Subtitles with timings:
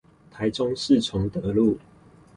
[0.31, 1.77] 台中市崇德路